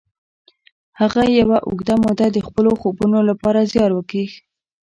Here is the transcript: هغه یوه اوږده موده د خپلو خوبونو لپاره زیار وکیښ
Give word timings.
هغه 0.99 1.23
یوه 1.39 1.57
اوږده 1.67 1.95
موده 2.03 2.27
د 2.31 2.37
خپلو 2.47 2.71
خوبونو 2.81 3.19
لپاره 3.29 3.67
زیار 3.71 3.91
وکیښ 3.93 4.31